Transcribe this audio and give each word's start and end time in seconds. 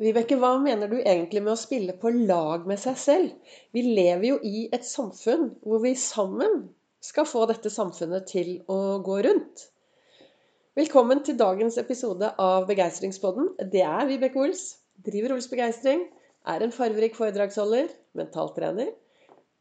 Vibeke, 0.00 0.38
hva 0.40 0.54
mener 0.56 0.88
du 0.88 0.94
egentlig 0.96 1.42
med 1.44 1.52
å 1.52 1.60
spille 1.60 1.92
på 2.00 2.08
lag 2.14 2.62
med 2.68 2.80
seg 2.80 2.94
selv? 2.96 3.56
Vi 3.76 3.82
lever 3.84 4.22
jo 4.30 4.38
i 4.48 4.62
et 4.72 4.86
samfunn 4.88 5.50
hvor 5.60 5.82
vi 5.82 5.92
sammen 5.92 6.62
skal 7.04 7.28
få 7.28 7.42
dette 7.50 7.68
samfunnet 7.68 8.24
til 8.30 8.48
å 8.72 8.78
gå 9.04 9.18
rundt. 9.28 9.66
Velkommen 10.80 11.20
til 11.26 11.36
dagens 11.36 11.76
episode 11.84 12.32
av 12.40 12.64
Begeistringspodden. 12.72 13.52
Det 13.60 13.84
er 13.84 14.08
Vibeke 14.08 14.40
Ols. 14.40 14.64
Driver 15.04 15.36
Ols 15.36 15.50
Begeistring. 15.52 16.06
Er 16.48 16.64
en 16.64 16.72
farverik 16.72 17.20
foredragsholder. 17.20 17.92
Mentaltrener. 18.16 18.94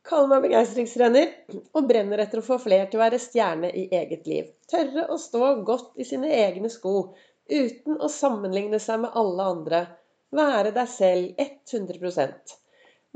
Kaller 0.07 0.37
meg 0.37 0.47
begeistringstrener. 0.47 1.35
Og 1.75 1.83
brenner 1.91 2.23
etter 2.23 2.39
å 2.39 2.47
få 2.47 2.61
fler 2.63 2.87
til 2.87 3.01
å 3.01 3.03
være 3.09 3.19
stjerne 3.19 3.75
i 3.75 3.89
eget 3.91 4.31
liv. 4.31 4.53
Tørre 4.71 5.09
å 5.11 5.19
stå 5.19 5.57
godt 5.67 5.99
i 5.99 6.07
sine 6.07 6.31
egne 6.31 6.71
sko 6.71 7.09
uten 7.51 7.99
å 7.99 8.07
sammenligne 8.07 8.79
seg 8.79 9.03
med 9.03 9.19
alle 9.19 9.55
andre 9.57 9.87
være 10.35 10.73
deg 10.75 10.89
selv 10.91 11.39
100% 11.41 12.57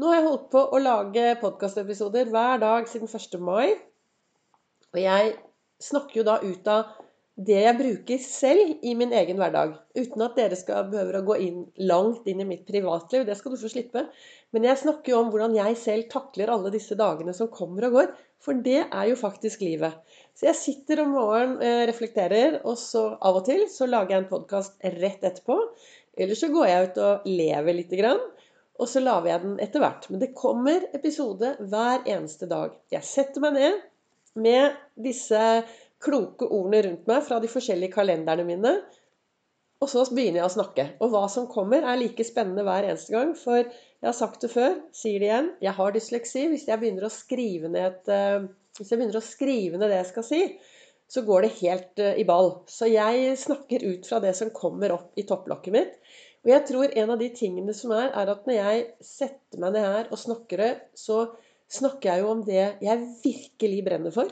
Nå 0.01 0.09
har 0.09 0.17
jeg 0.17 0.25
holdt 0.25 0.45
på 0.53 0.61
å 0.73 0.81
lage 0.81 1.25
podkastepisoder 1.41 2.31
hver 2.33 2.61
dag 2.63 2.87
siden 2.89 3.09
1. 3.11 3.35
mai. 3.45 3.75
Og 4.89 4.97
jeg 4.97 5.35
snakker 5.85 6.17
jo 6.17 6.23
da 6.25 6.39
ut 6.41 6.69
av 6.73 6.95
det 7.33 7.59
jeg 7.63 7.77
bruker 7.77 8.19
selv 8.21 8.81
i 8.85 8.93
min 8.97 9.13
egen 9.13 9.37
hverdag. 9.41 9.75
Uten 9.97 10.25
at 10.25 10.35
dere 10.37 10.57
skal 10.57 10.89
behøve 10.89 11.21
å 11.21 11.27
gå 11.29 11.37
inn, 11.45 11.61
langt 11.85 12.27
inn 12.29 12.41
i 12.41 12.49
mitt 12.49 12.65
privatliv. 12.65 13.25
Det 13.25 13.37
skal 13.37 13.53
du 13.53 13.61
få 13.61 13.69
slippe. 13.69 14.05
Men 14.53 14.67
jeg 14.69 14.81
snakker 14.83 15.13
jo 15.13 15.21
om 15.21 15.31
hvordan 15.33 15.55
jeg 15.57 15.79
selv 15.81 16.09
takler 16.13 16.49
alle 16.53 16.73
disse 16.73 16.97
dagene 16.97 17.33
som 17.37 17.49
kommer 17.53 17.85
og 17.89 17.97
går. 17.99 18.13
For 18.43 18.59
det 18.65 18.83
er 18.83 19.07
jo 19.07 19.17
faktisk 19.17 19.61
livet. 19.63 19.95
Så 20.37 20.49
jeg 20.49 20.59
sitter 20.59 21.01
om 21.05 21.13
morgenen, 21.15 21.61
eh, 21.61 21.85
reflekterer, 21.89 22.59
og 22.65 22.77
så 22.77 23.13
av 23.21 23.37
og 23.39 23.45
til 23.47 23.65
så 23.71 23.87
lager 23.87 24.17
jeg 24.17 24.23
en 24.23 24.31
podkast 24.33 24.81
rett 24.83 25.23
etterpå. 25.23 25.57
Eller 26.17 26.37
så 26.37 26.49
går 26.53 26.67
jeg 26.69 26.89
ut 26.89 26.99
og 27.03 27.27
lever 27.29 27.77
lite 27.77 27.99
grann. 27.99 28.21
Og 28.81 28.89
så 28.89 29.01
lager 29.03 29.29
jeg 29.29 29.43
den 29.43 29.55
etter 29.61 29.83
hvert. 29.83 30.09
Men 30.09 30.21
det 30.21 30.33
kommer 30.37 30.85
episode 30.97 31.55
hver 31.61 32.05
eneste 32.09 32.49
dag. 32.49 32.73
Jeg 32.93 33.05
setter 33.05 33.43
meg 33.43 33.57
ned 33.57 33.79
med 34.43 34.77
disse 35.05 35.39
kloke 36.03 36.47
ordene 36.49 36.81
rundt 36.87 37.07
meg 37.09 37.23
fra 37.25 37.39
de 37.41 37.49
forskjellige 37.51 37.93
kalenderne 37.93 38.45
mine. 38.47 38.73
Og 39.83 39.89
så 39.91 40.03
begynner 40.09 40.41
jeg 40.41 40.47
å 40.47 40.55
snakke. 40.55 40.85
Og 41.03 41.11
hva 41.13 41.25
som 41.31 41.49
kommer, 41.51 41.83
er 41.83 41.99
like 41.99 42.25
spennende 42.27 42.63
hver 42.65 42.87
eneste 42.87 43.13
gang. 43.13 43.33
For 43.37 43.61
jeg 43.61 44.07
har 44.07 44.15
sagt 44.15 44.43
det 44.45 44.51
før, 44.53 44.77
sier 44.95 45.19
det 45.19 45.29
igjen, 45.29 45.49
jeg 45.63 45.75
har 45.79 45.95
dysleksi. 45.95 46.45
Hvis 46.51 46.67
jeg 46.69 46.79
begynner 46.81 47.07
å 47.07 47.13
skrive 47.13 47.71
ned, 47.71 47.97
et, 47.97 48.13
eh, 48.13 48.45
hvis 48.79 48.93
jeg 48.93 48.99
begynner 48.99 49.19
å 49.19 49.25
skrive 49.25 49.79
ned 49.79 49.91
det 49.91 49.99
jeg 50.01 50.11
skal 50.13 50.27
si, 50.27 50.41
så 51.13 51.21
går 51.21 51.45
det 51.45 51.55
helt 51.61 52.01
eh, 52.01 52.19
i 52.21 52.25
ball. 52.25 52.55
Så 52.69 52.89
jeg 52.89 53.37
snakker 53.37 53.85
ut 53.85 54.07
fra 54.09 54.19
det 54.23 54.33
som 54.37 54.53
kommer 54.55 54.95
opp 54.95 55.19
i 55.19 55.25
topplokket 55.29 55.75
mitt. 55.75 55.97
Og 56.43 56.51
jeg 56.51 56.65
tror 56.67 56.95
en 56.99 57.13
av 57.13 57.19
de 57.21 57.29
tingene 57.35 57.73
som 57.77 57.93
er, 57.95 58.09
er 58.11 58.31
at 58.33 58.47
når 58.49 58.57
jeg 58.57 58.85
setter 59.05 59.61
meg 59.61 59.75
ned 59.75 59.85
her 59.85 60.09
og 60.09 60.19
snakker 60.19 60.63
det, 60.63 60.71
så 60.97 61.25
snakker 61.71 62.09
jeg 62.09 62.23
jo 62.23 62.31
om 62.33 62.41
det 62.47 62.63
jeg 62.83 63.05
virkelig 63.23 63.83
brenner 63.85 64.15
for. 64.15 64.31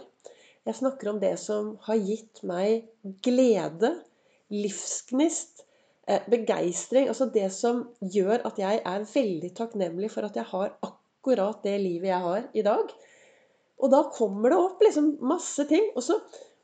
Jeg 0.68 0.78
snakker 0.78 1.10
om 1.10 1.22
det 1.22 1.36
som 1.42 1.76
har 1.88 2.02
gitt 2.02 2.42
meg 2.46 2.90
glede, 3.26 3.96
livsgnist, 4.54 5.64
eh, 6.10 6.26
begeistring. 6.30 7.08
Altså 7.14 7.30
det 7.34 7.48
som 7.56 7.86
gjør 8.02 8.44
at 8.50 8.60
jeg 8.62 8.82
er 8.86 9.08
veldig 9.14 9.54
takknemlig 9.58 10.12
for 10.14 10.28
at 10.28 10.38
jeg 10.38 10.50
har 10.52 10.76
akkurat 10.86 11.64
det 11.66 11.78
livet 11.82 12.12
jeg 12.12 12.26
har 12.26 12.46
i 12.54 12.66
dag. 12.66 12.94
Og 13.82 13.90
da 13.90 14.04
kommer 14.14 14.54
det 14.54 14.62
opp 14.62 14.84
liksom 14.86 15.16
masse 15.26 15.66
ting. 15.70 15.88
Og 15.96 16.06
så 16.06 16.20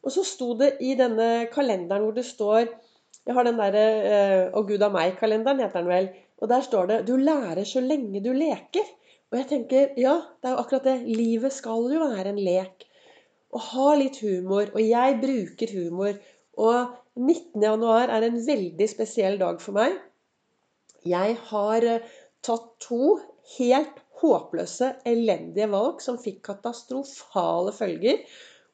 og 0.08 0.14
så 0.16 0.24
sto 0.24 0.54
det 0.56 0.78
i 0.88 0.94
denne 0.96 1.48
kalenderen 1.52 2.06
hvor 2.06 2.16
det 2.16 2.24
står 2.28 2.64
Jeg 3.28 3.36
har 3.36 3.44
den 3.44 3.60
derre 3.60 3.86
eh, 4.08 4.44
Å 4.56 4.64
gud 4.64 4.84
a 4.86 4.88
meg-kalenderen, 4.94 5.60
heter 5.60 5.84
den 5.84 5.92
vel. 5.92 6.08
Og 6.40 6.48
der 6.48 6.64
står 6.64 6.88
det 6.88 7.00
'Du 7.08 7.18
lærer 7.20 7.66
så 7.68 7.84
lenge 7.84 8.24
du 8.24 8.32
leker'. 8.32 8.94
Og 9.28 9.40
jeg 9.42 9.48
tenker 9.50 9.98
ja, 10.00 10.16
det 10.40 10.48
er 10.48 10.56
jo 10.56 10.62
akkurat 10.64 10.88
det. 10.88 10.98
Livet 11.04 11.52
skal 11.52 11.90
jo 11.92 12.06
være 12.06 12.32
en 12.32 12.40
lek. 12.40 12.86
Og 13.52 13.66
ha 13.74 13.90
litt 14.00 14.22
humor. 14.24 14.72
Og 14.72 14.80
jeg 14.80 15.20
bruker 15.20 15.74
humor. 15.76 16.16
Og 16.56 16.96
19.1 17.20 18.14
er 18.16 18.28
en 18.30 18.40
veldig 18.48 18.88
spesiell 18.90 19.36
dag 19.42 19.60
for 19.60 19.76
meg. 19.76 19.98
Jeg 21.04 21.36
har 21.52 21.84
eh, 21.84 22.08
tatt 22.48 22.70
to 22.84 23.18
helt 23.58 24.00
håpløse, 24.22 24.94
elendige 25.06 25.68
valg 25.72 26.00
som 26.04 26.18
fikk 26.22 26.46
katastrofale 26.48 27.76
følger. 27.76 28.24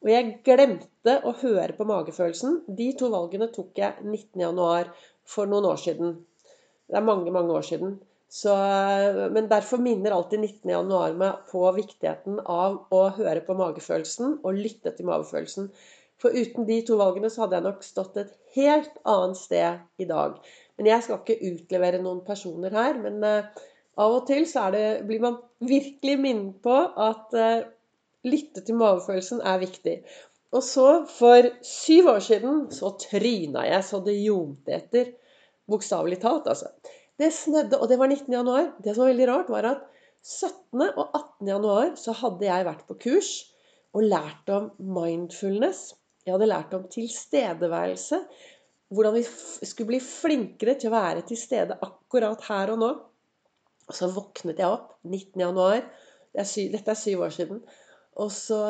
Og 0.04 0.10
jeg 0.12 0.34
glemte 0.44 1.16
å 1.24 1.32
høre 1.40 1.72
på 1.76 1.86
magefølelsen. 1.88 2.60
De 2.68 2.90
to 2.98 3.08
valgene 3.12 3.48
tok 3.52 3.78
jeg 3.80 4.04
19.1 4.04 4.90
for 5.24 5.48
noen 5.48 5.70
år 5.70 5.80
siden. 5.80 6.18
Det 6.84 6.98
er 7.00 7.06
mange, 7.06 7.32
mange 7.32 7.54
år 7.56 7.64
siden. 7.64 7.96
Så, 8.34 8.52
men 9.32 9.48
derfor 9.48 9.80
minner 9.80 10.12
alltid 10.12 10.42
19.1 10.42 11.16
meg 11.20 11.44
på 11.48 11.62
viktigheten 11.76 12.40
av 12.50 12.80
å 12.92 13.02
høre 13.16 13.44
på 13.46 13.56
magefølelsen 13.56 14.40
og 14.42 14.58
lytte 14.58 14.92
til 14.96 15.08
magefølelsen. 15.08 15.70
For 16.20 16.34
uten 16.34 16.66
de 16.68 16.80
to 16.86 16.98
valgene 16.98 17.30
så 17.30 17.44
hadde 17.44 17.58
jeg 17.58 17.66
nok 17.68 17.86
stått 17.86 18.18
et 18.20 18.34
helt 18.56 18.98
annet 19.08 19.38
sted 19.38 20.02
i 20.02 20.08
dag. 20.10 20.36
Men 20.76 20.90
jeg 20.90 21.06
skal 21.06 21.22
ikke 21.22 21.52
utlevere 21.52 22.02
noen 22.02 22.20
personer 22.26 22.74
her. 22.74 22.98
Men 23.00 23.22
uh, 23.22 23.64
av 24.02 24.18
og 24.18 24.26
til 24.28 24.44
så 24.50 24.66
det, 24.74 25.04
blir 25.08 25.22
man 25.22 25.38
virkelig 25.64 26.18
minnet 26.20 26.60
på 26.64 26.74
at 27.06 27.34
uh, 27.38 27.64
lytte 28.24 28.64
til 28.64 28.78
magefølelsen 28.80 29.42
er 29.44 29.60
viktig. 29.62 29.96
Og 30.54 30.62
så, 30.62 30.88
for 31.10 31.48
syv 31.66 32.12
år 32.14 32.20
siden, 32.22 32.60
så 32.74 32.92
tryna 33.00 33.64
jeg 33.66 33.86
så 33.86 34.00
det 34.04 34.14
ljomte 34.20 34.76
etter. 34.76 35.10
Bokstavelig 35.70 36.20
talt, 36.22 36.46
altså. 36.50 36.70
Det 37.18 37.30
snødde, 37.34 37.78
og 37.80 37.88
det 37.90 37.98
var 37.98 38.10
19. 38.10 38.32
januar. 38.32 38.70
Det 38.84 38.94
som 38.94 39.04
var 39.04 39.12
veldig 39.12 39.28
rart, 39.30 39.50
var 39.50 39.68
at 39.70 39.82
17. 40.24 40.82
og 40.82 41.04
18. 41.08 41.48
januar 41.48 41.90
så 42.00 42.14
hadde 42.16 42.46
jeg 42.46 42.66
vært 42.68 42.86
på 42.88 42.96
kurs 43.02 43.32
og 43.94 44.06
lært 44.08 44.50
om 44.50 44.70
mindfulness. 44.78 45.92
Jeg 46.24 46.34
hadde 46.34 46.50
lært 46.50 46.74
om 46.74 46.86
tilstedeværelse. 46.90 48.20
Hvordan 48.94 49.14
vi 49.16 49.24
skulle 49.26 49.90
bli 49.92 50.00
flinkere 50.02 50.76
til 50.78 50.90
å 50.90 50.94
være 50.94 51.24
til 51.28 51.38
stede 51.38 51.78
akkurat 51.82 52.42
her 52.48 52.74
og 52.74 52.80
nå. 52.80 52.90
Og 53.84 53.96
så 53.96 54.08
våknet 54.12 54.62
jeg 54.62 54.70
opp 54.70 54.94
19. 55.02 55.40
januar. 55.42 55.82
Dette 56.34 56.94
er 56.94 56.98
syv 56.98 57.26
år 57.26 57.34
siden. 57.34 57.60
Og 58.20 58.30
så 58.32 58.60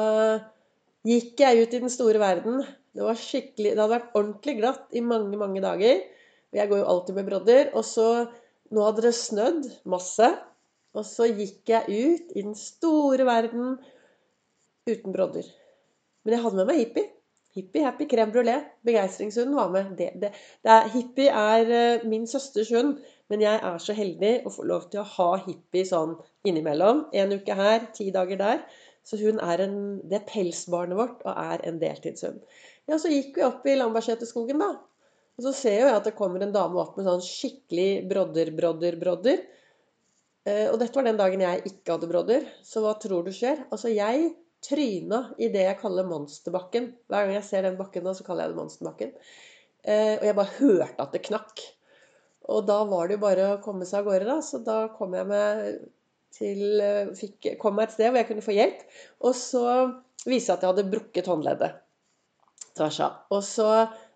gikk 1.05 1.43
jeg 1.45 1.65
ut 1.65 1.77
i 1.77 1.83
den 1.83 1.93
store 1.93 2.21
verden. 2.23 2.63
Det 2.95 3.05
var 3.05 3.19
skikkelig, 3.19 3.75
det 3.75 3.83
hadde 3.83 3.97
vært 3.97 4.17
ordentlig 4.17 4.57
glatt 4.61 4.97
i 4.97 5.03
mange, 5.05 5.37
mange 5.41 5.63
dager. 5.65 6.05
Jeg 6.55 6.71
går 6.71 6.81
jo 6.81 6.91
alltid 6.93 7.19
med 7.19 7.31
brodder. 7.31 7.71
Og 7.75 7.87
så 7.89 8.09
Nå 8.75 8.81
hadde 8.81 9.03
det 9.05 9.13
snødd 9.15 9.67
masse. 9.93 10.27
Og 10.97 11.05
så 11.07 11.27
gikk 11.29 11.69
jeg 11.69 11.85
ut 11.85 12.31
i 12.35 12.43
den 12.43 12.57
store 12.59 13.27
verden 13.29 13.75
uten 14.89 15.15
brodder. 15.15 15.47
Men 16.25 16.35
jeg 16.35 16.43
hadde 16.45 16.59
med 16.59 16.71
meg 16.71 16.81
hippie. 16.81 17.11
Hippie, 17.55 17.85
happy, 17.85 18.07
crème 18.11 18.33
brulé. 18.35 18.57
Begeistringshunden 18.87 19.55
var 19.55 19.69
med. 19.71 19.93
Det, 19.99 20.09
det, 20.23 20.33
det 20.67 20.79
hippie 20.95 21.31
er 21.31 21.69
uh, 21.71 22.07
min 22.09 22.25
søsters 22.27 22.73
hund, 22.75 22.97
men 23.31 23.45
jeg 23.45 23.61
er 23.69 23.77
så 23.79 23.95
heldig 23.95 24.33
å 24.43 24.51
få 24.51 24.65
lov 24.67 24.89
til 24.91 25.05
å 25.05 25.07
ha 25.13 25.29
hippie 25.45 25.87
sånn 25.87 26.17
innimellom. 26.49 27.05
En 27.15 27.37
uke 27.37 27.55
her, 27.59 27.87
ti 27.95 28.09
dager 28.15 28.41
der. 28.41 28.65
Så 29.05 29.19
hun 29.21 29.41
er 29.45 29.61
en, 29.67 29.79
det 30.09 30.21
er 30.21 30.29
pelsbarnet 30.29 30.97
vårt 30.97 31.25
og 31.27 31.33
er 31.37 31.65
en 31.69 31.81
deltidshund. 31.81 32.41
Ja, 32.89 32.97
så 33.01 33.13
gikk 33.13 33.37
vi 33.37 33.45
opp 33.47 33.67
i 33.69 33.77
Lambertseterskogen, 33.77 34.61
da. 34.61 34.71
Og 35.35 35.47
så 35.49 35.53
ser 35.57 35.81
jeg 35.81 35.91
at 35.93 36.07
det 36.07 36.15
kommer 36.17 36.43
en 36.45 36.55
dame 36.55 36.79
opp 36.81 36.97
med 36.97 37.09
sånn 37.09 37.25
skikkelig 37.25 38.07
brodder, 38.11 38.53
brodder, 38.55 38.97
brodder. 39.01 39.43
Eh, 40.47 40.67
og 40.71 40.79
dette 40.81 40.97
var 40.97 41.09
den 41.09 41.21
dagen 41.21 41.43
jeg 41.43 41.65
ikke 41.71 41.97
hadde 41.97 42.11
brodder. 42.11 42.49
Så 42.65 42.85
hva 42.85 42.95
tror 43.03 43.27
du 43.27 43.33
skjer? 43.35 43.65
Altså, 43.71 43.91
jeg 43.93 44.31
tryna 44.65 45.27
i 45.37 45.51
det 45.53 45.67
jeg 45.67 45.81
kaller 45.81 46.09
monsterbakken. 46.09 46.93
Hver 47.11 47.27
gang 47.27 47.37
jeg 47.37 47.49
ser 47.49 47.67
den 47.67 47.81
bakken, 47.81 48.07
da, 48.07 48.15
så 48.17 48.27
kaller 48.27 48.47
jeg 48.47 48.55
det 48.55 48.61
monsterbakken. 48.63 49.17
Eh, 49.85 50.15
og 50.21 50.29
jeg 50.29 50.39
bare 50.39 50.57
hørte 50.61 51.05
at 51.05 51.17
det 51.17 51.25
knakk. 51.27 51.65
Og 52.55 52.65
da 52.69 52.79
var 52.89 53.09
det 53.09 53.17
jo 53.17 53.25
bare 53.25 53.51
å 53.55 53.61
komme 53.65 53.89
seg 53.89 54.03
av 54.03 54.11
gårde, 54.11 54.29
da. 54.29 54.39
Så 54.45 54.61
da 54.65 54.79
kom 54.97 55.17
jeg 55.17 55.29
med 55.29 55.85
til 56.39 56.81
eh, 56.83 57.13
fikk, 57.19 57.55
Kom 57.61 57.77
meg 57.79 57.89
et 57.89 57.97
sted 57.97 58.11
hvor 58.11 58.21
jeg 58.21 58.31
kunne 58.31 58.45
få 58.45 58.57
hjelp. 58.57 58.83
Og 59.25 59.37
så 59.39 59.67
viste 60.25 60.53
det 60.53 60.57
at 60.57 60.65
jeg 60.65 60.73
hadde 60.73 60.91
brukket 60.93 61.31
håndleddet. 61.31 61.79
Tvers 62.75 62.99
av. 63.05 63.21
Og 63.35 63.45
så 63.47 63.69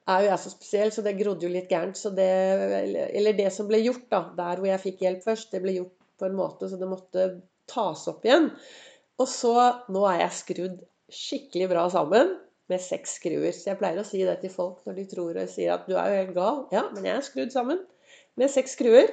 er 0.09 0.25
jo 0.25 0.31
jeg 0.31 0.43
så 0.43 0.53
spesiell, 0.53 0.93
så 0.95 1.05
det 1.05 1.19
grodde 1.19 1.47
jo 1.47 1.53
litt 1.53 1.71
gærent. 1.71 1.99
Så 2.01 2.11
det, 2.17 2.29
eller 3.09 3.39
det 3.39 3.53
som 3.55 3.69
ble 3.71 3.83
gjort 3.85 4.09
da, 4.11 4.25
der 4.39 4.61
hvor 4.61 4.71
jeg 4.71 4.85
fikk 4.87 5.05
hjelp 5.05 5.25
først, 5.27 5.53
det 5.55 5.63
ble 5.65 5.79
gjort 5.79 5.95
på 6.19 6.27
en 6.27 6.39
måte 6.39 6.67
så 6.67 6.79
det 6.81 6.91
måtte 6.91 7.29
tas 7.71 8.07
opp 8.11 8.25
igjen. 8.27 8.51
Og 9.19 9.29
så 9.31 9.55
Nå 9.93 10.05
er 10.11 10.23
jeg 10.25 10.39
skrudd 10.41 10.79
skikkelig 11.13 11.69
bra 11.71 11.87
sammen 11.93 12.35
med 12.69 12.83
seks 12.85 13.17
skruer. 13.19 13.53
Så 13.55 13.71
jeg 13.71 13.81
pleier 13.81 14.01
å 14.01 14.07
si 14.07 14.21
det 14.27 14.39
til 14.43 14.53
folk 14.53 14.83
når 14.87 14.99
de 14.99 15.07
tror 15.11 15.41
og 15.41 15.53
sier 15.53 15.75
at 15.77 15.89
du 15.89 15.97
er 15.97 16.11
jo 16.11 16.21
helt 16.23 16.37
gal. 16.37 16.63
Ja, 16.75 16.85
men 16.93 17.07
jeg 17.09 17.17
er 17.17 17.27
skrudd 17.27 17.55
sammen 17.55 17.81
med 18.39 18.53
seks 18.53 18.77
skruer. 18.77 19.09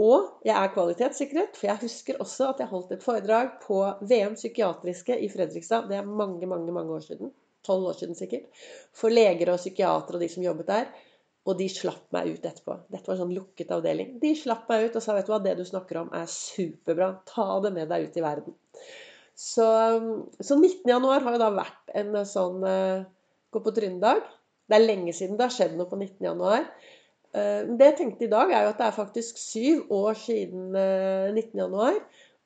Og 0.00 0.40
jeg 0.46 0.56
er 0.56 0.72
kvalitetssikret, 0.72 1.56
for 1.58 1.68
jeg 1.68 1.82
husker 1.82 2.20
også 2.22 2.48
at 2.52 2.62
jeg 2.62 2.70
holdt 2.70 2.94
et 2.94 3.04
foredrag 3.04 3.58
på 3.60 3.82
VM 4.08 4.38
psykiatriske 4.38 5.18
i 5.20 5.28
Fredrikstad. 5.28 5.88
Det 5.90 5.98
er 5.98 6.08
mange, 6.08 6.48
mange 6.48 6.72
mange 6.72 6.96
år 6.96 7.04
siden. 7.04 7.32
Tolv 7.66 7.90
år 7.90 7.98
siden 7.98 8.16
sikkert. 8.18 8.48
For 8.96 9.12
leger 9.12 9.52
og 9.52 9.60
psykiatere 9.60 10.16
og 10.16 10.24
de 10.24 10.30
som 10.32 10.46
jobbet 10.46 10.70
der. 10.70 10.88
Og 11.42 11.58
de 11.58 11.66
slapp 11.68 12.06
meg 12.14 12.30
ut 12.30 12.44
etterpå. 12.46 12.78
Dette 12.92 13.10
var 13.10 13.18
sånn 13.18 13.34
lukket 13.34 13.72
avdeling. 13.74 14.16
De 14.22 14.30
slapp 14.38 14.68
meg 14.70 14.86
ut 14.86 14.98
og 14.98 15.04
sa 15.04 15.16
vet 15.16 15.26
du 15.26 15.32
hva, 15.34 15.40
det 15.42 15.56
du 15.58 15.64
snakker 15.66 16.04
om 16.04 16.12
er 16.14 16.28
superbra. 16.30 17.08
Ta 17.28 17.46
det 17.64 17.72
med 17.74 17.90
deg 17.90 18.06
ut 18.06 18.18
i 18.18 18.24
verden. 18.24 18.56
Så, 19.34 19.66
så 20.38 20.54
19. 20.54 20.86
januar 20.86 21.24
har 21.24 21.34
jo 21.34 21.42
da 21.42 21.50
vært 21.56 21.92
en 21.98 22.14
sånn 22.28 22.62
uh, 22.62 23.02
gå 23.50 23.62
på 23.64 23.74
trynet-dag. 23.74 24.22
Det 24.70 24.78
er 24.78 24.86
lenge 24.86 25.14
siden 25.16 25.36
det 25.36 25.48
har 25.48 25.54
skjedd 25.54 25.74
noe 25.76 25.90
på 25.90 25.98
19. 25.98 26.22
Uh, 27.32 27.70
det 27.78 27.88
jeg 27.90 27.98
tenkte 28.00 28.26
i 28.26 28.32
dag, 28.32 28.52
er 28.52 28.66
jo 28.66 28.74
at 28.74 28.80
det 28.80 28.88
er 28.88 28.98
faktisk 28.98 29.40
syv 29.40 29.92
år 29.92 30.18
siden 30.18 30.76
uh, 30.76 31.32
19. 31.32 31.56
januar. 31.64 31.98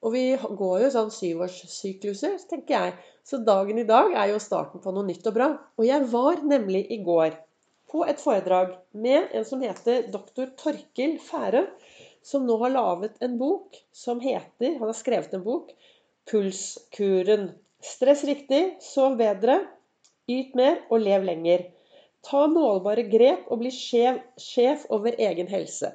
Og 0.04 0.12
vi 0.14 0.24
går 0.36 0.84
jo 0.84 0.92
sånn 0.92 1.10
syvårssykluser, 1.10 2.36
tenker 2.50 2.76
jeg. 2.76 2.94
Så 3.26 3.40
dagen 3.42 3.80
i 3.80 3.88
dag 3.88 4.12
er 4.14 4.30
jo 4.30 4.42
starten 4.42 4.82
på 4.82 4.92
noe 4.94 5.06
nytt 5.08 5.26
og 5.26 5.34
bra. 5.34 5.48
Og 5.80 5.86
jeg 5.88 6.06
var 6.12 6.44
nemlig 6.46 6.84
i 6.94 7.00
går 7.02 7.34
på 7.90 8.04
et 8.06 8.20
foredrag 8.22 8.74
med 8.92 9.32
en 9.34 9.46
som 9.46 9.62
heter 9.64 10.06
doktor 10.12 10.52
Torkil 10.58 11.16
Færø, 11.22 11.64
som 12.26 12.46
nå 12.46 12.58
har 12.62 12.74
laget 12.74 13.18
en 13.22 13.36
bok 13.38 13.78
som 13.94 14.20
heter 14.22 14.78
Han 14.80 14.90
har 14.90 14.98
skrevet 14.98 15.34
en 15.34 15.44
bok 15.46 15.70
'Pulskuren'. 16.26 17.52
Stress 17.86 18.24
riktig, 18.26 18.76
sov 18.82 19.14
bedre, 19.18 19.60
yt 20.26 20.56
mer 20.58 20.80
og 20.90 21.04
lev 21.04 21.22
lenger. 21.22 21.66
Ta 22.26 22.46
målbare 22.50 23.06
grep 23.10 23.50
og 23.52 23.60
bli 23.62 23.72
sjef, 23.72 24.86
over 24.90 25.14
egen 25.28 25.50
helse. 25.50 25.92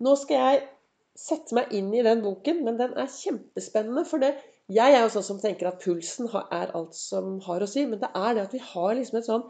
Nå 0.00 0.14
skal 0.16 0.40
jeg 0.40 0.62
sette 1.20 1.56
meg 1.56 1.74
inn 1.76 1.90
i 1.92 2.04
den 2.06 2.22
boken, 2.24 2.62
men 2.64 2.78
den 2.80 2.94
er 2.96 3.10
kjempespennende. 3.12 4.06
For 4.08 4.22
det, 4.22 4.32
jeg 4.72 4.94
er 4.94 5.04
jo 5.04 5.12
sånn 5.16 5.26
som 5.26 5.42
tenker 5.42 5.68
at 5.68 5.82
pulsen 5.82 6.30
er 6.40 6.72
alt 6.76 6.96
som 6.96 7.36
har 7.44 7.60
å 7.60 7.68
si. 7.68 7.84
Men 7.90 8.00
det 8.00 8.12
er 8.16 8.36
det 8.36 8.46
at 8.46 8.56
vi 8.56 8.62
har 8.70 8.96
liksom 8.96 9.20
et 9.20 9.28
sånn 9.28 9.46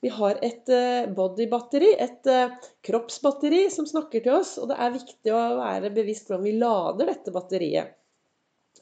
vi 0.00 0.08
har 0.08 0.38
et 0.40 0.70
eh, 0.72 1.08
bodybatteri, 1.12 1.90
et 2.00 2.28
eh, 2.32 2.52
kroppsbatteri, 2.88 3.66
som 3.72 3.84
snakker 3.88 4.22
til 4.24 4.38
oss. 4.38 4.54
Og 4.56 4.70
det 4.70 4.78
er 4.80 4.94
viktig 4.94 5.34
å 5.36 5.40
være 5.58 5.90
bevisst 5.92 6.30
hvordan 6.30 6.46
vi 6.46 6.54
lader 6.56 7.10
dette 7.10 7.34
batteriet. 7.34 7.98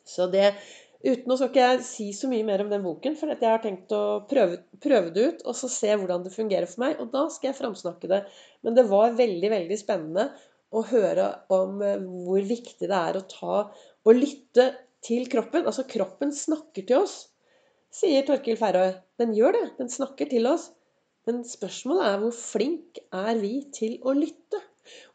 Så 0.07 0.29
det, 0.31 0.53
Uten 0.99 1.31
å 1.31 1.37
skal 1.39 1.53
ikke 1.53 1.63
jeg 1.63 1.83
si 1.87 2.05
så 2.17 2.27
mye 2.31 2.47
mer 2.47 2.65
om 2.65 2.71
den 2.73 2.83
boken, 2.83 3.15
for 3.19 3.31
jeg 3.31 3.47
har 3.47 3.61
tenkt 3.63 3.93
å 3.95 4.27
prøve, 4.27 4.59
prøve, 4.83 5.13
det 5.15 5.27
ut 5.29 5.45
og 5.47 5.55
så 5.55 5.71
se 5.71 5.93
hvordan 5.95 6.25
det 6.25 6.35
fungerer 6.35 6.67
for 6.67 6.83
meg. 6.83 6.97
Og 6.99 7.13
da 7.13 7.29
skal 7.31 7.53
jeg 7.53 7.59
framsnakke 7.61 8.11
det. 8.11 8.25
Men 8.67 8.75
det 8.75 8.89
var 8.91 9.15
veldig, 9.19 9.51
veldig 9.53 9.79
spennende 9.79 10.27
å 10.75 10.83
høre 10.91 11.29
om 11.55 11.79
eh, 11.87 12.03
hvor 12.03 12.43
viktig 12.45 12.91
det 12.91 12.99
er 12.99 13.19
å 13.19 13.27
ta 13.31 13.61
og 13.69 14.19
lytte 14.19 14.73
til 15.07 15.29
kroppen. 15.31 15.69
Altså 15.71 15.87
kroppen 15.89 16.35
snakker 16.35 16.89
til 16.89 17.05
oss, 17.05 17.21
sier 17.95 18.27
Torkil 18.27 18.59
Færøy. 18.59 18.97
Den 19.23 19.37
gjør 19.39 19.55
det. 19.55 19.65
Den 19.79 19.93
snakker 19.93 20.31
til 20.33 20.51
oss. 20.51 20.73
Men 21.29 21.45
spørsmålet 21.47 22.09
er 22.09 22.19
hvor 22.25 22.35
flink 22.35 22.99
er 23.15 23.39
vi 23.39 23.61
til 23.77 24.01
å 24.03 24.17
lytte? 24.17 24.61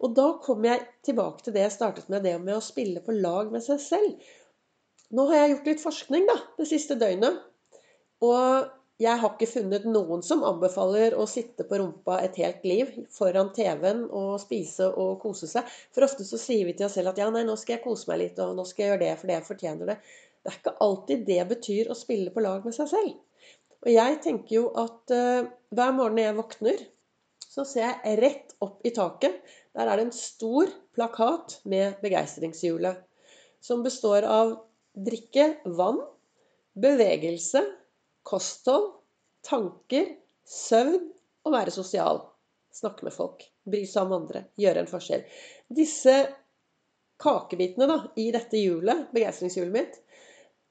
Og 0.06 0.14
da 0.16 0.30
kommer 0.46 0.70
jeg 0.70 0.88
tilbake 1.10 1.44
til 1.44 1.56
det 1.56 1.66
jeg 1.66 1.76
startet 1.76 2.10
med, 2.14 2.24
det 2.24 2.38
med 2.40 2.56
å 2.56 2.64
spille 2.64 3.02
på 3.04 3.16
lag 3.18 3.52
med 3.52 3.66
seg 3.66 3.82
selv. 3.82 4.32
Nå 5.14 5.28
har 5.30 5.44
jeg 5.44 5.52
gjort 5.52 5.68
litt 5.70 5.84
forskning 5.84 6.24
da, 6.30 6.38
det 6.58 6.66
siste 6.70 6.98
døgnet. 6.98 7.42
Og 8.24 8.72
jeg 9.02 9.20
har 9.20 9.34
ikke 9.34 9.50
funnet 9.50 9.86
noen 9.90 10.22
som 10.26 10.44
anbefaler 10.46 11.16
å 11.18 11.26
sitte 11.30 11.66
på 11.68 11.80
rumpa 11.82 12.20
et 12.24 12.38
helt 12.42 12.64
liv 12.68 12.92
foran 13.14 13.52
TV-en 13.56 14.06
og 14.08 14.38
spise 14.42 14.88
og 14.90 15.18
kose 15.22 15.50
seg. 15.50 15.70
For 15.94 16.06
ofte 16.06 16.26
så 16.28 16.40
sier 16.42 16.66
vi 16.70 16.76
til 16.78 16.88
oss 16.88 16.98
selv 16.98 17.12
at 17.12 17.22
ja, 17.22 17.28
nei, 17.34 17.44
nå 17.48 17.58
skal 17.60 17.78
jeg 17.78 17.84
kose 17.86 18.10
meg 18.10 18.22
litt, 18.22 18.42
og 18.42 18.56
nå 18.58 18.66
skal 18.70 18.86
jeg 18.86 18.92
gjøre 18.94 19.04
det 19.04 19.14
for 19.20 19.30
det 19.30 19.38
jeg 19.38 19.48
fortjener 19.50 19.92
det. 19.92 19.98
Det 20.44 20.52
er 20.52 20.60
ikke 20.60 20.76
alltid 20.88 21.28
det 21.30 21.44
betyr 21.52 21.92
å 21.92 21.98
spille 21.98 22.34
på 22.34 22.44
lag 22.46 22.66
med 22.68 22.76
seg 22.76 22.90
selv. 22.92 23.14
Og 23.84 23.92
jeg 23.92 24.20
tenker 24.24 24.56
jo 24.56 24.66
at 24.80 25.14
uh, 25.14 25.46
hver 25.76 25.96
morgen 25.96 26.20
når 26.20 26.30
jeg 26.30 26.40
våkner, 26.40 26.84
så 27.54 27.66
ser 27.68 27.90
jeg 27.92 28.20
rett 28.24 28.54
opp 28.64 28.86
i 28.88 28.94
taket. 28.96 29.42
Der 29.76 29.90
er 29.90 30.00
det 30.00 30.08
en 30.08 30.16
stor 30.16 30.72
plakat 30.96 31.60
med 31.70 32.00
begeistringshjulet. 32.02 33.02
Som 33.64 33.84
består 33.86 34.26
av 34.28 34.56
drikke 34.94 35.50
vann, 35.78 36.02
bevegelse, 36.80 37.64
kosthold, 38.28 38.92
tanker, 39.46 40.14
søvn 40.48 41.10
og 41.44 41.56
være 41.56 41.74
sosial. 41.76 42.22
Snakke 42.74 43.06
med 43.06 43.14
folk. 43.14 43.44
Bry 43.70 43.84
seg 43.90 44.08
om 44.08 44.16
andre. 44.22 44.48
Gjøre 44.60 44.84
en 44.84 44.90
forskjell. 44.90 45.26
Disse 45.74 46.16
kakebitene 47.22 47.88
da, 47.90 48.00
i 48.20 48.30
dette 48.34 48.60
hjulet, 48.60 49.08
begeistringshjulet 49.14 49.76
mitt, 49.76 50.00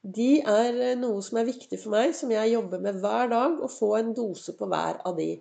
de 0.03 0.41
er 0.41 0.79
eh, 0.83 0.97
noe 0.99 1.23
som 1.23 1.39
er 1.39 1.47
viktig 1.47 1.79
for 1.79 1.95
meg, 1.95 2.11
som 2.19 2.33
jeg 2.35 2.51
jobber 2.57 2.83
med 2.83 2.99
hver 3.03 3.31
dag. 3.31 3.61
Å 3.63 3.69
få 3.71 3.93
en 4.01 4.11
dose 4.17 4.55
på 4.59 4.67
hver 4.71 4.99
av 5.07 5.15
de. 5.19 5.37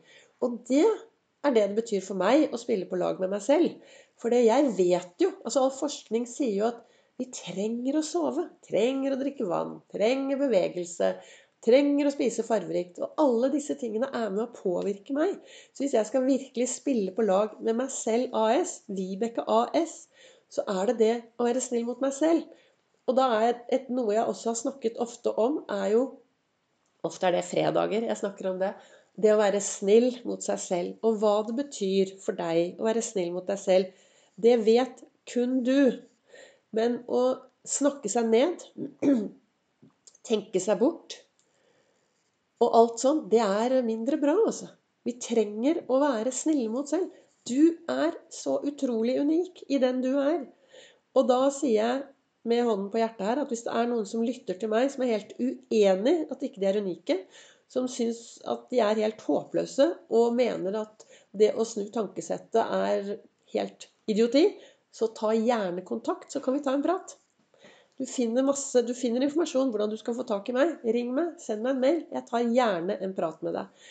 Og 0.46 0.60
det 0.70 0.86
er 0.86 1.56
det 1.56 1.64
det 1.72 1.80
betyr 1.80 2.04
for 2.06 2.20
meg 2.20 2.54
å 2.54 2.60
spille 2.62 2.86
på 2.90 3.00
lag 3.02 3.18
med 3.22 3.34
meg 3.34 3.42
selv. 3.42 3.74
For 4.22 4.34
jeg 4.36 4.74
vet 4.78 5.24
jo 5.24 5.32
altså 5.42 5.66
All 5.66 5.74
forskning 5.74 6.28
sier 6.30 6.54
jo 6.60 6.68
at 6.70 6.84
vi 7.22 7.30
trenger 7.36 8.00
å 8.00 8.04
sove. 8.06 8.48
Trenger 8.66 9.14
å 9.14 9.20
drikke 9.20 9.46
vann. 9.46 9.78
Trenger 9.94 10.40
bevegelse. 10.42 11.14
Trenger 11.62 12.08
å 12.10 12.14
spise 12.14 12.46
farverikt. 12.48 12.98
Og 13.04 13.22
alle 13.22 13.52
disse 13.54 13.76
tingene 13.78 14.10
er 14.18 14.32
med 14.34 14.48
å 14.48 14.54
påvirke 14.56 15.14
meg. 15.14 15.36
Så 15.74 15.84
hvis 15.84 15.94
jeg 15.98 16.10
skal 16.10 16.26
virkelig 16.26 16.70
spille 16.72 17.14
på 17.14 17.26
lag 17.28 17.54
med 17.62 17.78
meg 17.84 17.92
selv 17.94 18.34
AS, 18.38 18.80
Vibeke 18.90 19.46
AS, 19.46 20.08
så 20.52 20.66
er 20.68 20.90
det 20.90 20.98
det 21.02 21.14
å 21.38 21.46
være 21.46 21.62
snill 21.64 21.86
mot 21.88 22.02
meg 22.04 22.16
selv. 22.18 22.50
Og 23.10 23.18
da 23.18 23.28
er 23.44 23.54
et, 23.74 23.88
noe 23.94 24.16
jeg 24.16 24.26
også 24.26 24.52
har 24.52 24.60
snakket 24.64 25.00
ofte 25.04 25.36
om, 25.38 25.62
er 25.70 25.94
jo 25.98 26.10
Ofte 27.02 27.26
er 27.26 27.34
det 27.34 27.48
fredager 27.50 28.04
jeg 28.06 28.18
snakker 28.20 28.46
om 28.52 28.60
det. 28.62 28.76
Det 29.18 29.32
å 29.34 29.40
være 29.40 29.58
snill 29.66 30.20
mot 30.22 30.44
seg 30.46 30.60
selv. 30.62 30.92
Og 31.02 31.16
hva 31.18 31.40
det 31.48 31.56
betyr 31.58 32.12
for 32.22 32.38
deg 32.38 32.78
å 32.78 32.86
være 32.86 33.02
snill 33.02 33.32
mot 33.34 33.48
deg 33.50 33.58
selv, 33.58 34.04
det 34.38 34.60
vet 34.68 35.02
kun 35.32 35.64
du. 35.66 35.98
Men 36.78 37.02
å 37.12 37.24
snakke 37.68 38.10
seg 38.12 38.30
ned, 38.32 38.64
tenke 40.30 40.62
seg 40.64 40.80
bort 40.82 41.20
og 42.62 42.78
alt 42.78 43.02
sånn, 43.02 43.24
det 43.32 43.42
er 43.42 43.80
mindre 43.86 44.20
bra, 44.22 44.36
altså. 44.46 44.70
Vi 45.02 45.16
trenger 45.22 45.82
å 45.90 45.98
være 46.02 46.34
snille 46.36 46.70
mot 46.70 46.90
selv. 46.90 47.10
Du 47.50 47.74
er 47.90 48.14
så 48.30 48.60
utrolig 48.70 49.16
unik 49.18 49.64
i 49.74 49.80
den 49.82 50.04
du 50.04 50.12
er. 50.22 50.44
Og 51.18 51.26
da 51.30 51.48
sier 51.54 51.74
jeg 51.74 52.04
med 52.48 52.62
hånden 52.66 52.92
på 52.94 53.02
hjertet 53.02 53.26
her 53.26 53.42
at 53.42 53.50
hvis 53.50 53.66
det 53.66 53.74
er 53.74 53.90
noen 53.90 54.06
som 54.10 54.22
lytter 54.26 54.60
til 54.62 54.70
meg, 54.70 54.92
som 54.94 55.04
er 55.06 55.16
helt 55.16 55.34
uenig 55.42 56.16
at 56.34 56.46
ikke 56.46 56.62
de 56.62 56.70
er 56.70 56.80
unike, 56.82 57.18
som 57.72 57.88
syns 57.90 58.38
at 58.50 58.68
de 58.70 58.82
er 58.84 59.02
helt 59.02 59.22
håpløse 59.26 59.88
og 60.14 60.38
mener 60.38 60.78
at 60.84 61.06
det 61.38 61.54
å 61.56 61.66
snu 61.66 61.88
tankesettet 61.94 62.62
er 62.62 63.16
helt 63.56 63.88
idioti, 64.12 64.46
så 64.92 65.08
ta 65.16 65.32
gjerne 65.36 65.84
kontakt, 65.88 66.32
så 66.32 66.42
kan 66.44 66.58
vi 66.58 66.64
ta 66.64 66.74
en 66.76 66.84
prat. 66.84 67.16
Du 68.02 68.06
finner, 68.10 68.44
masse, 68.44 68.82
du 68.82 68.94
finner 68.98 69.24
informasjon 69.24 69.70
hvordan 69.72 69.92
du 69.92 69.98
skal 70.00 70.16
få 70.18 70.26
tak 70.28 70.48
i 70.50 70.56
meg. 70.56 70.78
Ring 70.96 71.12
meg, 71.14 71.36
send 71.40 71.62
meg 71.62 71.76
en 71.76 71.82
mail. 71.84 72.00
Jeg 72.10 72.26
tar 72.30 72.48
gjerne 72.48 72.96
en 73.06 73.14
prat 73.18 73.44
med 73.46 73.58
deg. 73.60 73.90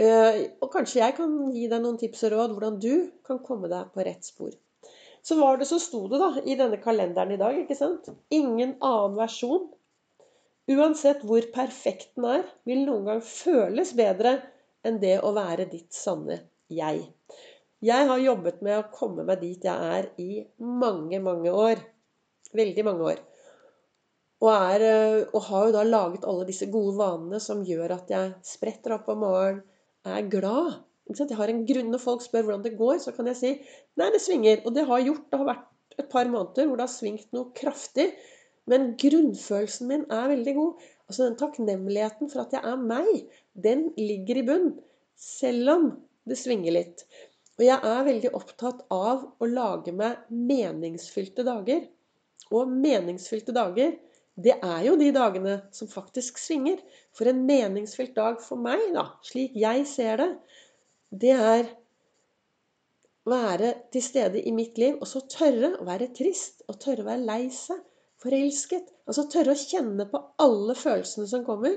Eh, 0.00 0.40
og 0.62 0.68
kanskje 0.72 1.00
jeg 1.00 1.16
kan 1.16 1.32
gi 1.54 1.66
deg 1.70 1.82
noen 1.82 1.98
tips 2.00 2.26
og 2.28 2.34
råd 2.34 2.54
hvordan 2.54 2.76
du 2.82 2.92
kan 3.26 3.40
komme 3.44 3.70
deg 3.72 3.88
på 3.94 4.04
rett 4.06 4.28
spor. 4.28 4.52
Så 5.24 5.36
var 5.40 5.58
det 5.60 5.68
så 5.68 5.80
sto 5.82 6.06
det 6.08 6.20
da 6.20 6.30
i 6.44 6.56
denne 6.60 6.78
kalenderen 6.80 7.34
i 7.34 7.40
dag, 7.40 7.56
ikke 7.62 7.76
sant? 7.76 8.08
Ingen 8.32 8.76
annen 8.78 9.18
versjon. 9.18 9.66
Uansett 10.70 11.24
hvor 11.26 11.44
perfekt 11.52 12.12
den 12.16 12.28
er, 12.30 12.46
vil 12.68 12.84
noen 12.86 13.08
gang 13.08 13.24
føles 13.24 13.92
bedre 13.98 14.36
enn 14.86 15.00
det 15.02 15.18
å 15.24 15.32
være 15.36 15.66
ditt 15.72 15.92
sanne 15.96 16.38
jeg. 16.70 17.02
Jeg 17.84 18.08
har 18.10 18.20
jobbet 18.20 18.60
med 18.64 18.76
å 18.76 18.88
komme 18.92 19.24
meg 19.24 19.40
dit 19.40 19.64
jeg 19.64 19.94
er 19.96 20.10
i 20.20 20.42
mange, 20.58 21.20
mange 21.24 21.52
år. 21.52 21.80
Veldig 22.56 22.84
mange 22.84 23.06
år. 23.14 23.24
Og, 24.40 24.50
er, 24.52 24.84
og 25.32 25.40
har 25.48 25.66
jo 25.66 25.74
da 25.76 25.86
laget 25.86 26.26
alle 26.28 26.46
disse 26.48 26.68
gode 26.72 26.96
vanene 26.98 27.40
som 27.40 27.64
gjør 27.64 27.96
at 27.96 28.12
jeg 28.12 28.36
spretter 28.44 28.96
opp 28.96 29.08
om 29.12 29.20
morgenen, 29.24 29.64
er 30.08 30.28
glad 30.32 30.78
jeg 31.18 31.36
har 31.36 31.50
en 31.50 31.64
grunn 31.66 31.90
Når 31.92 32.02
folk 32.02 32.22
spør 32.22 32.44
hvordan 32.46 32.64
det 32.64 32.78
går, 32.78 32.98
så 33.02 33.12
kan 33.12 33.26
jeg 33.30 33.38
si 33.38 33.50
nei, 33.98 34.10
det 34.12 34.20
svinger. 34.22 34.62
Og 34.64 34.74
det 34.74 34.86
har 34.86 35.02
gjort. 35.02 35.26
Det 35.30 35.40
har 35.40 35.48
vært 35.48 35.96
et 35.98 36.10
par 36.10 36.28
måneder 36.30 36.68
hvor 36.68 36.78
det 36.78 36.86
har 36.86 36.92
svingt 36.92 37.32
noe 37.34 37.50
kraftig. 37.56 38.10
Men 38.70 38.94
grunnfølelsen 39.00 39.90
min 39.90 40.06
er 40.12 40.30
veldig 40.30 40.54
god. 40.54 40.84
Altså 41.10 41.26
den 41.26 41.38
takknemligheten 41.40 42.30
for 42.30 42.44
at 42.44 42.54
jeg 42.54 42.62
er 42.62 42.78
meg, 42.78 43.10
den 43.54 43.88
ligger 43.98 44.38
i 44.38 44.46
bunn. 44.46 44.70
Selv 45.18 45.72
om 45.74 45.90
det 46.28 46.38
svinger 46.38 46.76
litt. 46.76 47.04
Og 47.60 47.66
jeg 47.66 47.84
er 47.84 48.06
veldig 48.06 48.30
opptatt 48.38 48.86
av 48.88 49.26
å 49.36 49.46
lage 49.48 49.92
meg 49.92 50.22
meningsfylte 50.32 51.44
dager. 51.44 51.82
Og 52.48 52.70
meningsfylte 52.72 53.52
dager, 53.52 53.98
det 54.40 54.54
er 54.64 54.86
jo 54.86 54.94
de 54.96 55.10
dagene 55.12 55.58
som 55.76 55.90
faktisk 55.90 56.40
svinger. 56.40 56.80
For 57.12 57.28
en 57.28 57.42
meningsfylt 57.44 58.14
dag 58.16 58.40
for 58.40 58.56
meg, 58.64 58.80
da, 58.96 59.10
slik 59.28 59.58
jeg 59.60 59.84
ser 59.90 60.22
det, 60.22 60.30
det 61.20 61.34
er 61.36 61.68
være 63.28 63.74
til 63.92 64.02
stede 64.08 64.40
i 64.40 64.54
mitt 64.56 64.80
liv, 64.80 64.96
og 64.96 65.06
så 65.10 65.20
tørre 65.28 65.74
å 65.76 65.84
være 65.84 66.10
trist, 66.16 66.64
og 66.64 66.80
tørre 66.80 67.04
å 67.04 67.10
være 67.10 67.26
lei 67.28 67.42
seg, 67.52 67.84
forelsket. 68.24 68.88
Altså 69.04 69.28
tørre 69.32 69.52
å 69.52 69.60
kjenne 69.60 70.08
på 70.08 70.24
alle 70.40 70.76
følelsene 70.80 71.28
som 71.28 71.44
kommer. 71.44 71.76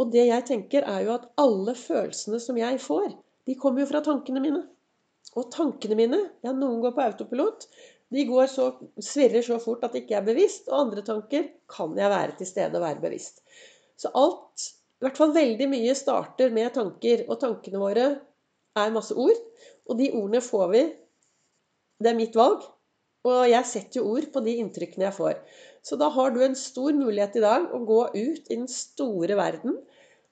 Og 0.00 0.12
det 0.16 0.30
jeg 0.30 0.48
tenker, 0.48 0.88
er 0.88 1.04
jo 1.04 1.16
at 1.18 1.28
alle 1.40 1.76
følelsene 1.76 2.40
som 2.40 2.56
jeg 2.56 2.80
får, 2.80 3.12
De 3.48 3.54
kommer 3.56 3.82
jo 3.82 3.88
fra 3.88 4.00
tankene 4.04 4.40
mine. 4.40 4.60
Og 5.38 5.50
tankene 5.54 5.96
mine, 5.98 6.20
ja, 6.42 6.52
noen 6.52 6.80
går 6.82 6.94
på 6.96 7.04
autopilot. 7.04 7.66
De 8.10 8.24
går 8.26 8.48
så, 8.50 8.70
svirrer 8.98 9.44
så 9.46 9.60
fort 9.62 9.84
at 9.86 9.94
det 9.94 10.04
ikke 10.04 10.18
er 10.18 10.26
bevisst. 10.26 10.66
Og 10.70 10.86
andre 10.86 11.04
tanker 11.06 11.46
kan 11.70 11.94
jeg 11.98 12.10
være 12.10 12.36
til 12.40 12.48
stede 12.48 12.74
og 12.74 12.84
være 12.86 13.02
bevisst. 13.04 13.44
Så 14.00 14.10
alt, 14.18 14.66
i 14.98 15.06
hvert 15.06 15.20
fall 15.20 15.36
veldig 15.36 15.68
mye, 15.70 15.94
starter 15.98 16.50
med 16.54 16.74
tanker. 16.74 17.24
Og 17.28 17.38
tankene 17.42 17.82
våre 17.82 18.08
er 18.80 18.96
masse 18.96 19.14
ord. 19.14 19.38
Og 19.86 19.98
de 20.00 20.10
ordene 20.10 20.42
får 20.42 20.66
vi. 20.74 20.84
Det 22.00 22.10
er 22.10 22.18
mitt 22.18 22.36
valg. 22.38 22.66
Og 23.28 23.40
jeg 23.52 23.68
setter 23.68 24.00
jo 24.00 24.14
ord 24.16 24.26
på 24.32 24.42
de 24.42 24.56
inntrykkene 24.62 25.06
jeg 25.06 25.18
får. 25.18 25.38
Så 25.86 25.96
da 26.00 26.08
har 26.12 26.32
du 26.32 26.42
en 26.44 26.56
stor 26.58 26.92
mulighet 26.96 27.38
i 27.38 27.44
dag 27.44 27.70
å 27.72 27.80
gå 27.86 28.02
ut 28.16 28.50
i 28.50 28.56
den 28.56 28.68
store 28.68 29.36
verden. 29.38 29.78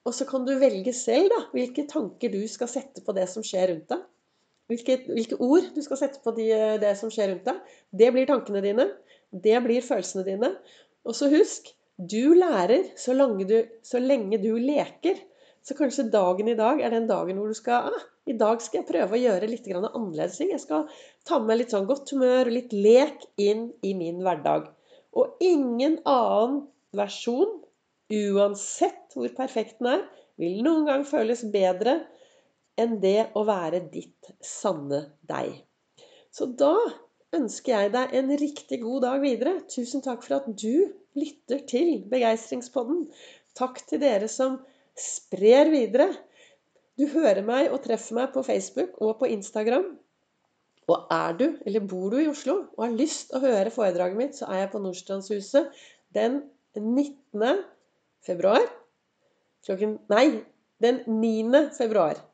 Og 0.09 0.15
så 0.17 0.25
kan 0.29 0.47
du 0.49 0.55
velge 0.61 0.95
selv 0.97 1.29
da, 1.33 1.43
hvilke 1.53 1.85
tanker 1.89 2.33
du 2.33 2.41
skal 2.49 2.71
sette 2.73 3.05
på 3.05 3.15
det 3.17 3.27
som 3.31 3.45
skjer 3.45 3.75
rundt 3.75 3.93
deg. 3.93 4.07
Hvilke, 4.69 4.99
hvilke 5.09 5.39
ord 5.41 5.71
du 5.73 5.81
skal 5.85 6.01
sette 6.03 6.21
på 6.25 6.35
de, 6.37 6.51
det 6.83 6.93
som 7.01 7.13
skjer 7.13 7.33
rundt 7.33 7.49
deg. 7.49 7.77
Det 8.03 8.11
blir 8.13 8.29
tankene 8.29 8.61
dine. 8.65 8.85
Det 9.33 9.57
blir 9.65 9.85
følelsene 9.85 10.27
dine. 10.27 10.53
Og 11.09 11.17
så 11.17 11.31
husk 11.33 11.71
du 11.99 12.35
lærer 12.39 12.93
så 13.01 13.15
lenge 13.17 13.47
du, 13.49 13.57
så 13.83 14.01
lenge 14.03 14.39
du 14.43 14.53
leker. 14.61 15.19
Så 15.65 15.75
kanskje 15.77 16.07
dagen 16.13 16.49
i 16.49 16.57
dag 16.59 16.81
er 16.81 16.95
den 16.95 17.09
dagen 17.09 17.41
hvor 17.41 17.51
du 17.51 17.57
skal 17.57 17.91
ah, 17.91 18.05
I 18.29 18.37
dag 18.39 18.61
skal 18.63 18.83
jeg 18.83 18.89
prøve 18.91 19.17
å 19.17 19.21
gjøre 19.21 19.49
litt 19.51 19.67
annerledes. 19.73 20.39
Jeg 20.41 20.61
skal 20.63 20.87
ta 21.27 21.41
med 21.43 21.59
litt 21.59 21.75
sånn 21.75 21.89
godt 21.89 22.13
humør 22.15 22.47
og 22.47 22.55
litt 22.55 22.77
lek 22.77 23.25
inn 23.41 23.71
i 23.83 23.95
min 23.99 24.23
hverdag. 24.25 24.69
Og 25.17 25.41
ingen 25.43 25.99
annen 26.05 26.63
versjon, 26.97 27.59
uansett 28.13 29.17
hvor 29.17 29.33
perfekt 29.37 29.81
den 29.81 29.91
er, 29.97 30.07
vil 30.39 30.63
noen 30.65 30.87
gang 30.87 31.05
føles 31.09 31.43
bedre 31.53 31.99
enn 32.79 32.99
det 33.03 33.31
å 33.37 33.45
være 33.49 33.83
ditt 33.93 34.31
sanne 34.45 35.03
deg. 35.29 35.53
Så 36.31 36.49
da 36.61 36.75
ønsker 37.35 37.75
jeg 37.75 37.93
deg 37.95 38.15
en 38.21 38.33
riktig 38.41 38.81
god 38.85 39.05
dag 39.05 39.21
videre. 39.25 39.59
Tusen 39.69 40.05
takk 40.05 40.25
for 40.25 40.39
at 40.39 40.49
du 40.49 40.89
lytter 41.19 41.65
til 41.69 41.99
Begeistringspodden. 42.09 43.07
Takk 43.59 43.81
til 43.89 44.03
dere 44.03 44.29
som 44.31 44.61
sprer 44.99 45.71
videre. 45.73 46.11
Du 46.99 47.07
hører 47.13 47.45
meg 47.47 47.73
og 47.73 47.83
treffer 47.85 48.19
meg 48.19 48.31
på 48.35 48.45
Facebook 48.47 48.97
og 49.05 49.19
på 49.21 49.31
Instagram. 49.35 49.91
Og 50.89 51.11
er 51.13 51.35
du, 51.37 51.47
eller 51.69 51.85
bor 51.85 52.15
du 52.15 52.21
i 52.23 52.31
Oslo 52.31 52.63
og 52.77 52.85
har 52.87 52.95
lyst 52.97 53.29
til 53.29 53.39
å 53.39 53.45
høre 53.45 53.73
foredraget 53.75 54.19
mitt, 54.19 54.39
så 54.39 54.49
er 54.49 54.63
jeg 54.63 54.71
på 54.73 54.81
Nordstrandshuset 54.83 55.83
den 56.17 56.41
19. 56.79 57.61
februar. 58.25 58.65
Klokken 59.67 59.99
Nei, 60.09 60.41
den 60.81 61.03
9. 61.07 61.67
februar. 61.77 62.28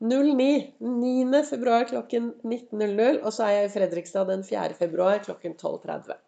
09. 0.00 0.74
9. 0.78 1.42
februar 1.50 1.88
klokken 1.90 2.32
19.00. 2.44 3.22
Og 3.22 3.32
så 3.34 3.48
er 3.48 3.56
jeg 3.56 3.70
i 3.70 3.74
Fredrikstad 3.74 4.30
den 4.30 4.44
4. 4.46 4.76
februar 4.78 5.22
klokken 5.24 5.56
12.30. 5.58 6.18